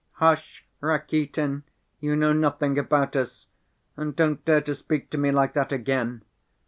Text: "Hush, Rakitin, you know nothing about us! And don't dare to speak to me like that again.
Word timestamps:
"Hush, 0.13 0.65
Rakitin, 0.81 1.61
you 1.99 2.15
know 2.15 2.33
nothing 2.33 2.79
about 2.79 3.15
us! 3.15 3.45
And 3.95 4.15
don't 4.15 4.43
dare 4.45 4.61
to 4.61 4.73
speak 4.73 5.11
to 5.11 5.19
me 5.19 5.29
like 5.29 5.53
that 5.53 5.71
again. 5.71 6.23